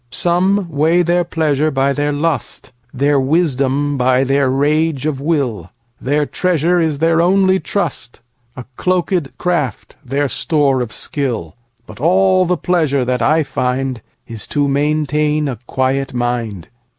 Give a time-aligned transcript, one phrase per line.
[0.09, 5.69] Some weigh their pleasure by their lust, Their wisdom by their rage of will;
[6.01, 12.57] Their treasure is their only trust,A cloakèd craft their store of skill; But all the
[12.57, 16.69] pleasure that I findIs to maintain a quiet mind.